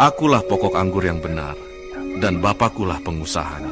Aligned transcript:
Akulah 0.00 0.40
pokok 0.40 0.80
anggur 0.80 1.04
yang 1.04 1.20
benar, 1.20 1.60
dan 2.24 2.40
Bapakulah 2.40 3.04
pengusahanya. 3.04 3.68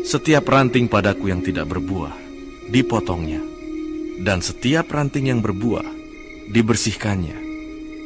Setiap 0.00 0.48
ranting 0.48 0.88
padaku 0.88 1.28
yang 1.28 1.44
tidak 1.44 1.68
berbuah, 1.68 2.16
dipotongnya. 2.72 3.44
Dan 4.24 4.40
setiap 4.40 4.88
ranting 4.88 5.28
yang 5.28 5.44
berbuah, 5.44 5.84
dibersihkannya, 6.48 7.36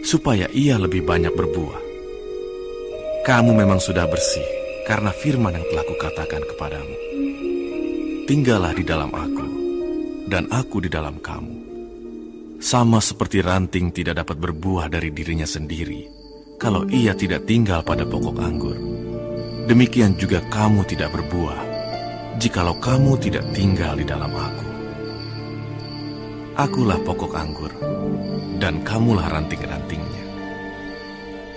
supaya 0.02 0.50
ia 0.50 0.74
lebih 0.74 1.06
banyak 1.06 1.30
berbuah. 1.30 1.78
Kamu 3.22 3.54
memang 3.54 3.78
sudah 3.78 4.02
bersih, 4.10 4.42
karena 4.82 5.14
firman 5.14 5.54
yang 5.54 5.66
telah 5.70 5.86
kukatakan 5.86 6.42
kepadamu. 6.50 6.96
Tinggallah 8.26 8.74
di 8.74 8.82
dalam 8.82 9.14
aku, 9.14 9.46
dan 10.26 10.50
aku 10.50 10.82
di 10.82 10.90
dalam 10.90 11.22
kamu. 11.22 11.54
Sama 12.58 12.98
seperti 12.98 13.38
ranting 13.38 13.94
tidak 13.94 14.26
dapat 14.26 14.34
berbuah 14.34 14.90
dari 14.90 15.14
dirinya 15.14 15.46
sendiri, 15.46 16.17
kalau 16.58 16.82
ia 16.90 17.14
tidak 17.14 17.46
tinggal 17.46 17.86
pada 17.86 18.02
pokok 18.02 18.36
anggur. 18.42 18.74
Demikian 19.70 20.18
juga 20.18 20.42
kamu 20.50 20.82
tidak 20.90 21.14
berbuah, 21.14 21.62
jikalau 22.42 22.74
kamu 22.82 23.14
tidak 23.22 23.46
tinggal 23.54 23.94
di 23.94 24.02
dalam 24.02 24.34
aku. 24.34 24.66
Akulah 26.58 26.98
pokok 27.06 27.32
anggur, 27.38 27.70
dan 28.58 28.82
kamulah 28.82 29.30
ranting-rantingnya. 29.30 30.24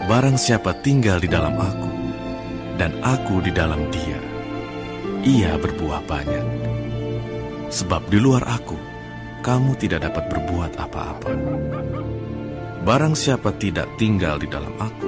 Barang 0.06 0.38
siapa 0.38 0.78
tinggal 0.86 1.18
di 1.18 1.26
dalam 1.26 1.58
aku, 1.58 1.90
dan 2.78 2.94
aku 3.02 3.42
di 3.42 3.50
dalam 3.50 3.90
dia, 3.90 4.22
ia 5.26 5.58
berbuah 5.58 6.06
banyak. 6.06 6.46
Sebab 7.74 8.06
di 8.14 8.22
luar 8.22 8.46
aku, 8.46 8.78
kamu 9.42 9.74
tidak 9.82 10.06
dapat 10.06 10.30
berbuat 10.30 10.78
apa-apa. 10.78 11.32
Barang 12.82 13.14
siapa 13.14 13.54
tidak 13.62 13.94
tinggal 14.02 14.42
di 14.42 14.50
dalam 14.50 14.74
aku, 14.82 15.06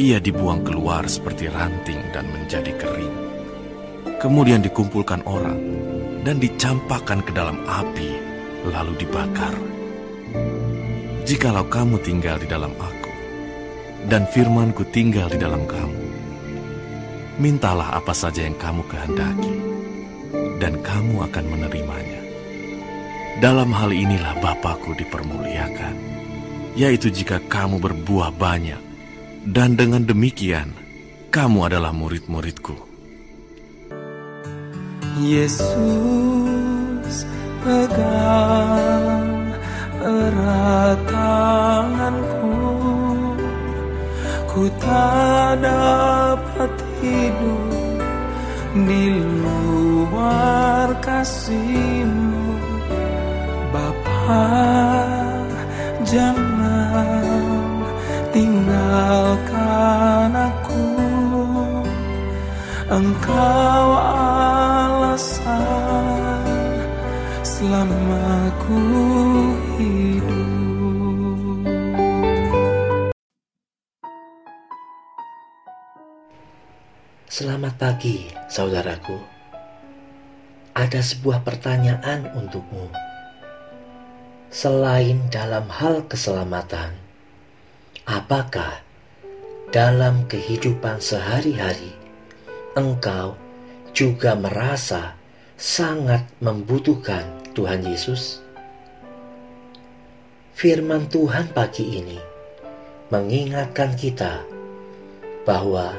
ia 0.00 0.16
dibuang 0.16 0.64
keluar 0.64 1.04
seperti 1.04 1.44
ranting 1.44 2.00
dan 2.16 2.24
menjadi 2.32 2.72
kering. 2.80 3.16
Kemudian 4.16 4.64
dikumpulkan 4.64 5.20
orang 5.28 5.60
dan 6.24 6.40
dicampakkan 6.40 7.20
ke 7.20 7.36
dalam 7.36 7.60
api, 7.68 8.08
lalu 8.72 9.04
dibakar. 9.04 9.52
Jikalau 11.28 11.68
kamu 11.68 12.00
tinggal 12.00 12.40
di 12.40 12.48
dalam 12.48 12.72
aku, 12.72 13.12
dan 14.08 14.24
firmanku 14.32 14.88
tinggal 14.88 15.28
di 15.28 15.36
dalam 15.36 15.68
kamu, 15.68 16.02
mintalah 17.36 18.00
apa 18.00 18.16
saja 18.16 18.48
yang 18.48 18.56
kamu 18.56 18.80
kehendaki, 18.88 19.54
dan 20.56 20.80
kamu 20.80 21.20
akan 21.20 21.44
menerimanya. 21.52 22.20
Dalam 23.44 23.76
hal 23.76 23.92
inilah 23.92 24.40
Bapakku 24.40 24.96
dipermuliakan 24.96 26.17
yaitu 26.78 27.10
jika 27.10 27.42
kamu 27.50 27.82
berbuah 27.82 28.30
banyak, 28.38 28.78
dan 29.42 29.74
dengan 29.74 30.06
demikian 30.06 30.70
kamu 31.34 31.66
adalah 31.66 31.90
murid-muridku. 31.90 32.78
Yesus 35.18 35.66
pegang 37.66 39.50
erat 39.98 40.98
tanganku, 41.10 42.54
ku 44.46 44.70
tak 44.78 45.58
dapat 45.58 46.70
hidup 47.02 47.98
di 48.86 49.10
luar 49.42 50.94
kasihmu, 51.02 52.54
Bapa 53.74 55.07
jangan 56.08 57.44
tinggalkan 58.32 60.32
aku 60.32 60.88
Engkau 62.88 63.88
alasan 65.04 66.48
selama 67.44 68.48
ku 68.64 68.80
hidup 69.76 70.48
Selamat 77.28 77.76
pagi, 77.78 78.26
saudaraku. 78.50 79.14
Ada 80.74 80.98
sebuah 81.04 81.46
pertanyaan 81.46 82.34
untukmu. 82.34 83.07
Selain 84.48 85.28
dalam 85.28 85.68
hal 85.68 86.08
keselamatan, 86.08 87.08
Apakah 88.08 88.80
dalam 89.68 90.24
kehidupan 90.32 90.96
sehari-hari 90.96 91.92
engkau 92.72 93.36
juga 93.92 94.32
merasa 94.32 95.12
sangat 95.60 96.24
membutuhkan 96.40 97.28
Tuhan 97.52 97.84
Yesus? 97.84 98.40
Firman 100.56 101.12
Tuhan 101.12 101.52
pagi 101.52 102.00
ini 102.00 102.16
mengingatkan 103.12 103.92
kita 103.92 104.40
bahwa 105.44 105.92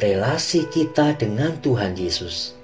relasi 0.00 0.64
kita 0.72 1.20
dengan 1.20 1.60
Tuhan 1.60 2.00
Yesus 2.00 2.56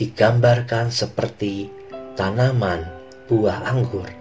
digambarkan 0.00 0.88
seperti 0.88 1.68
tanaman 2.16 2.88
buah 3.28 3.68
anggur. 3.68 4.17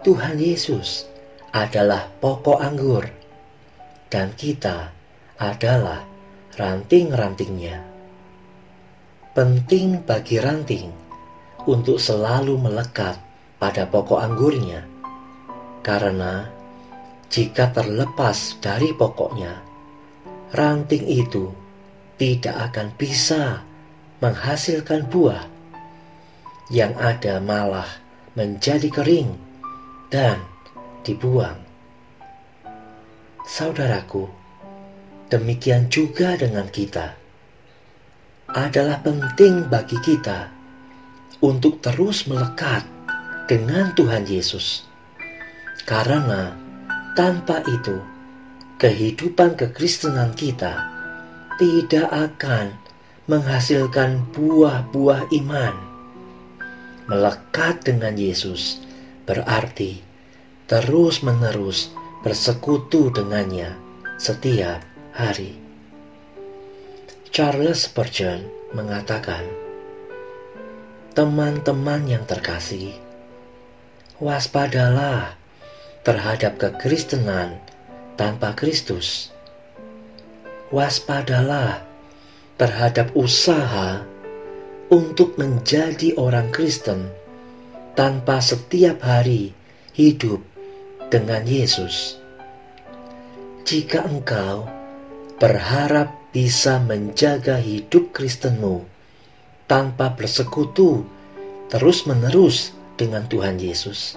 Tuhan 0.00 0.40
Yesus 0.40 1.04
adalah 1.52 2.08
pokok 2.24 2.56
anggur, 2.56 3.04
dan 4.08 4.32
kita 4.32 4.96
adalah 5.36 6.08
ranting-rantingnya. 6.56 7.84
Penting 9.36 10.00
bagi 10.00 10.40
ranting 10.40 10.88
untuk 11.68 12.00
selalu 12.00 12.56
melekat 12.56 13.20
pada 13.60 13.84
pokok 13.84 14.24
anggurnya, 14.24 14.88
karena 15.84 16.48
jika 17.28 17.68
terlepas 17.68 18.56
dari 18.56 18.96
pokoknya, 18.96 19.52
ranting 20.56 21.04
itu 21.12 21.52
tidak 22.16 22.72
akan 22.72 22.88
bisa 22.96 23.60
menghasilkan 24.24 25.04
buah 25.12 25.44
yang 26.72 26.96
ada 26.96 27.36
malah 27.36 28.00
menjadi 28.32 28.88
kering 28.88 29.49
dan 30.10 30.42
dibuang. 31.06 31.56
Saudaraku, 33.46 34.26
demikian 35.30 35.86
juga 35.88 36.34
dengan 36.34 36.66
kita. 36.68 37.16
Adalah 38.50 39.00
penting 39.06 39.70
bagi 39.70 39.98
kita 40.02 40.50
untuk 41.38 41.78
terus 41.78 42.26
melekat 42.26 42.82
dengan 43.46 43.94
Tuhan 43.94 44.26
Yesus. 44.26 44.82
Karena 45.86 46.54
tanpa 47.14 47.62
itu, 47.66 48.02
kehidupan 48.82 49.54
kekristenan 49.54 50.34
kita 50.34 50.90
tidak 51.62 52.10
akan 52.10 52.74
menghasilkan 53.30 54.26
buah-buah 54.34 55.30
iman. 55.30 55.74
Melekat 57.06 57.86
dengan 57.86 58.14
Yesus 58.14 58.89
berarti 59.24 60.00
terus-menerus 60.70 61.90
bersekutu 62.22 63.10
dengannya 63.10 63.74
setiap 64.20 64.84
hari. 65.16 65.56
Charles 67.30 67.88
Spurgeon 67.88 68.46
mengatakan, 68.76 69.46
"Teman-teman 71.14 72.06
yang 72.06 72.24
terkasih, 72.26 72.94
waspadalah 74.20 75.40
terhadap 76.04 76.60
kekristenan 76.60 77.60
tanpa 78.20 78.52
Kristus. 78.56 79.32
Waspadalah 80.68 81.82
terhadap 82.60 83.12
usaha 83.16 84.04
untuk 84.92 85.40
menjadi 85.40 86.14
orang 86.20 86.52
Kristen 86.52 87.08
tanpa 88.00 88.40
setiap 88.40 89.04
hari 89.04 89.52
hidup 89.92 90.40
dengan 91.12 91.44
Yesus. 91.44 92.16
Jika 93.68 94.08
engkau 94.08 94.64
berharap 95.36 96.08
bisa 96.32 96.80
menjaga 96.80 97.60
hidup 97.60 98.16
Kristenmu 98.16 98.88
tanpa 99.68 100.16
bersekutu 100.16 101.04
terus-menerus 101.68 102.72
dengan 102.96 103.28
Tuhan 103.28 103.60
Yesus, 103.60 104.16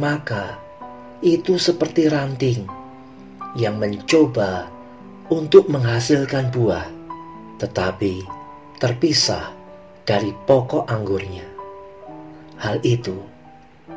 maka 0.00 0.56
itu 1.20 1.60
seperti 1.60 2.08
ranting 2.08 2.64
yang 3.52 3.76
mencoba 3.76 4.72
untuk 5.28 5.68
menghasilkan 5.68 6.48
buah, 6.48 6.88
tetapi 7.60 8.24
terpisah 8.80 9.52
dari 10.08 10.32
pokok 10.48 10.88
anggurnya. 10.88 11.51
Hal 12.62 12.78
itu 12.86 13.18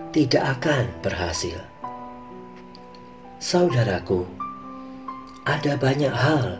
tidak 0.10 0.58
akan 0.58 0.90
berhasil. 1.06 1.62
Saudaraku, 3.38 4.26
ada 5.46 5.78
banyak 5.78 6.10
hal 6.10 6.58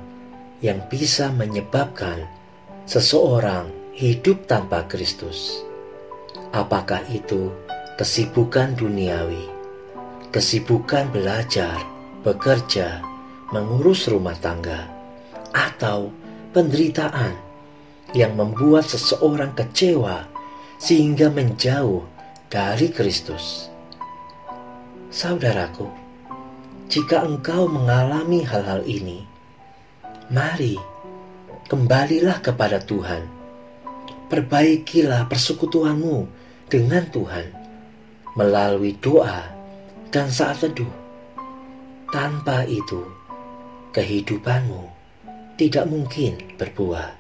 yang 0.62 0.86
bisa 0.86 1.34
menyebabkan 1.34 2.30
seseorang 2.86 3.74
hidup 3.98 4.46
tanpa 4.46 4.86
Kristus. 4.86 5.66
Apakah 6.54 7.02
itu 7.10 7.50
kesibukan 7.98 8.78
duniawi, 8.78 9.50
kesibukan 10.30 11.10
belajar, 11.10 11.82
bekerja, 12.22 13.02
mengurus 13.50 14.06
rumah 14.14 14.38
tangga, 14.38 14.86
atau 15.58 16.14
penderitaan 16.54 17.34
yang 18.14 18.38
membuat 18.38 18.86
seseorang 18.86 19.58
kecewa 19.58 20.35
sehingga 20.78 21.32
menjauh 21.32 22.04
dari 22.52 22.92
Kristus. 22.92 23.72
Saudaraku, 25.12 25.88
jika 26.92 27.24
engkau 27.24 27.72
mengalami 27.72 28.44
hal-hal 28.44 28.84
ini, 28.84 29.24
mari 30.30 30.76
kembalilah 31.66 32.44
kepada 32.44 32.84
Tuhan. 32.84 33.24
Perbaikilah 34.26 35.30
persekutuanmu 35.30 36.28
dengan 36.68 37.06
Tuhan 37.10 37.48
melalui 38.36 38.98
doa 38.98 39.48
dan 40.12 40.28
saat 40.28 40.66
teduh. 40.66 40.92
Tanpa 42.12 42.64
itu, 42.68 43.02
kehidupanmu 43.92 44.88
tidak 45.56 45.88
mungkin 45.88 46.36
berbuah. 46.60 47.16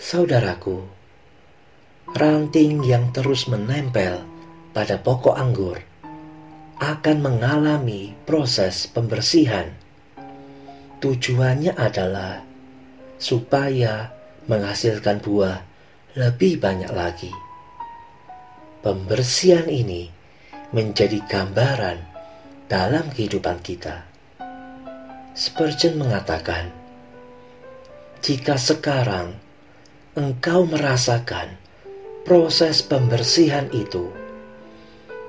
Saudaraku, 0.00 1.01
ranting 2.10 2.82
yang 2.82 3.14
terus 3.14 3.46
menempel 3.46 4.26
pada 4.74 4.98
pokok 4.98 5.38
anggur 5.38 5.78
akan 6.82 7.18
mengalami 7.22 8.18
proses 8.26 8.90
pembersihan. 8.90 9.70
Tujuannya 10.98 11.78
adalah 11.78 12.42
supaya 13.22 14.10
menghasilkan 14.50 15.22
buah 15.22 15.62
lebih 16.18 16.58
banyak 16.58 16.90
lagi. 16.90 17.30
Pembersihan 18.82 19.70
ini 19.70 20.10
menjadi 20.74 21.22
gambaran 21.30 22.02
dalam 22.66 23.06
kehidupan 23.14 23.62
kita. 23.62 24.02
Spurgeon 25.38 26.02
mengatakan, 26.02 26.74
"Jika 28.20 28.58
sekarang 28.58 29.38
engkau 30.18 30.66
merasakan 30.66 31.62
proses 32.22 32.86
pembersihan 32.86 33.66
itu, 33.74 34.06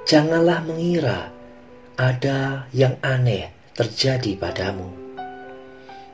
janganlah 0.05 0.61
mengira 0.61 1.33
ada 1.97 2.69
yang 2.69 2.97
aneh 3.01 3.49
terjadi 3.73 4.37
padamu. 4.37 4.93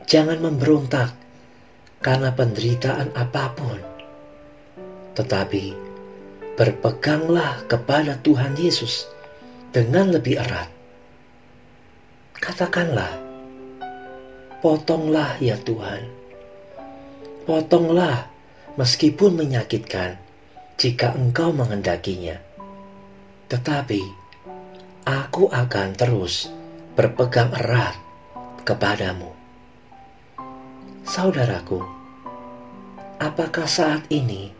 Jangan 0.08 0.40
memberontak 0.40 1.14
karena 2.00 2.32
penderitaan 2.32 3.12
apa 3.12 3.52
pun, 3.54 3.80
tetapi 5.20 5.76
berpeganglah 6.56 7.68
kepada 7.68 8.16
Tuhan 8.24 8.56
Yesus 8.56 9.06
dengan 9.76 10.16
lebih 10.16 10.40
erat. 10.40 10.72
Katakanlah, 12.40 13.20
potonglah 14.64 15.36
ya 15.44 15.60
Tuhan, 15.60 16.08
potonglah 17.44 18.32
meskipun 18.80 19.36
menyakitkan 19.36 20.29
jika 20.80 21.12
engkau 21.12 21.52
mengendakinya. 21.52 22.40
Tetapi 23.52 24.00
aku 25.04 25.52
akan 25.52 25.90
terus 26.00 26.48
berpegang 26.96 27.52
erat 27.52 28.00
kepadamu. 28.64 29.28
Saudaraku, 31.04 31.84
apakah 33.20 33.68
saat 33.68 34.08
ini 34.08 34.56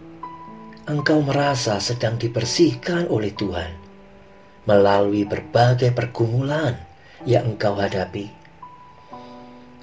engkau 0.92 1.24
merasa 1.24 1.80
sedang 1.80 2.20
dibersihkan 2.20 3.08
oleh 3.08 3.32
Tuhan 3.32 3.72
melalui 4.68 5.24
berbagai 5.24 5.96
pergumulan 5.96 6.76
yang 7.24 7.56
engkau 7.56 7.80
hadapi? 7.80 8.28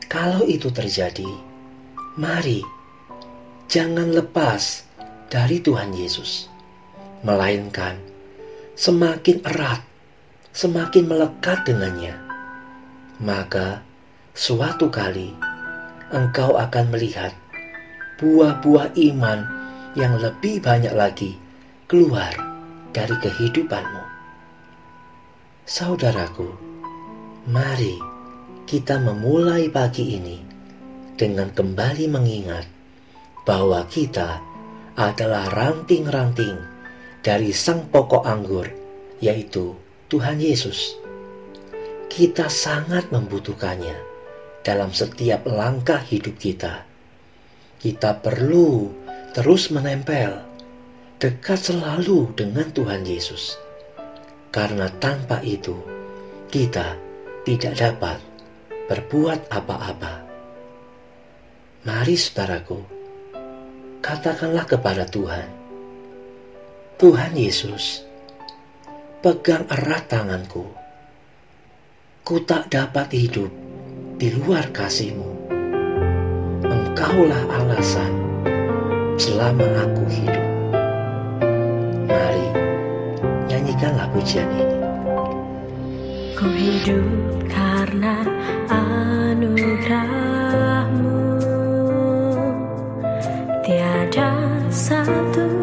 Kalau 0.04 0.44
itu 0.44 0.68
terjadi, 0.68 1.32
mari 2.20 2.60
jangan 3.72 4.12
lepas 4.12 4.85
dari 5.26 5.58
Tuhan 5.62 5.92
Yesus, 5.94 6.46
melainkan 7.26 7.98
semakin 8.76 9.42
erat 9.42 9.82
semakin 10.56 11.04
melekat 11.04 11.68
dengannya, 11.68 12.16
maka 13.20 13.84
suatu 14.32 14.88
kali 14.88 15.36
engkau 16.08 16.56
akan 16.56 16.88
melihat 16.88 17.36
buah-buah 18.16 18.96
iman 18.96 19.44
yang 20.00 20.16
lebih 20.16 20.64
banyak 20.64 20.96
lagi 20.96 21.36
keluar 21.84 22.32
dari 22.96 23.12
kehidupanmu. 23.20 24.04
Saudaraku, 25.68 26.48
mari 27.52 28.00
kita 28.64 28.96
memulai 28.96 29.68
pagi 29.68 30.16
ini 30.16 30.40
dengan 31.20 31.52
kembali 31.52 32.08
mengingat 32.08 32.64
bahwa 33.44 33.84
kita 33.92 34.40
adalah 34.96 35.52
ranting-ranting 35.52 36.56
dari 37.20 37.52
sang 37.52 37.92
pokok 37.92 38.24
anggur, 38.24 38.64
yaitu 39.20 39.76
Tuhan 40.08 40.40
Yesus. 40.40 40.96
Kita 42.08 42.48
sangat 42.48 43.12
membutuhkannya 43.12 43.96
dalam 44.64 44.90
setiap 44.96 45.44
langkah 45.44 46.00
hidup 46.00 46.40
kita. 46.40 46.88
Kita 47.76 48.16
perlu 48.18 48.88
terus 49.36 49.68
menempel 49.68 50.32
dekat 51.20 51.60
selalu 51.60 52.32
dengan 52.32 52.72
Tuhan 52.72 53.04
Yesus, 53.04 53.60
karena 54.48 54.88
tanpa 54.96 55.44
itu 55.44 55.76
kita 56.48 56.96
tidak 57.44 57.74
dapat 57.76 58.18
berbuat 58.88 59.52
apa-apa. 59.52 60.24
Mari, 61.84 62.16
saudaraku, 62.16 62.95
katakanlah 64.04 64.64
kepada 64.68 65.04
Tuhan, 65.06 65.48
"Tuhan 66.98 67.32
Yesus." 67.36 68.06
pegang 69.26 69.66
erat 69.66 70.06
tanganku. 70.06 70.70
Ku 72.22 72.46
tak 72.46 72.70
dapat 72.70 73.10
hidup 73.10 73.50
di 74.22 74.30
luar 74.30 74.70
kasihmu. 74.70 75.50
Engkaulah 76.62 77.42
alasan 77.50 78.14
selama 79.18 79.66
aku 79.82 80.04
hidup. 80.14 80.46
Mari, 82.06 82.48
nyanyikanlah 83.50 84.06
pujian 84.14 84.46
ini. 84.46 84.78
Ku 86.38 86.46
hidup 86.46 87.10
karena 87.50 88.22
passado. 94.88 95.55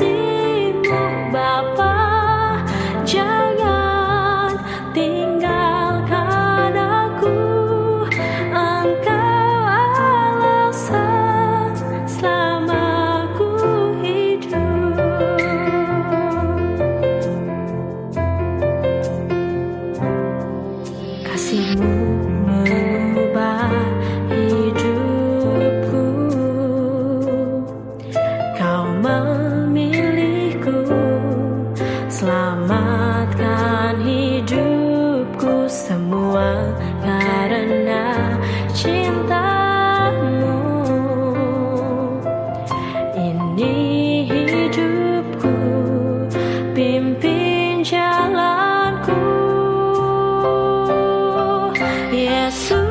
Hidup 0.00 0.29
jalanku. 47.84 49.16
Yesus. 52.12 52.89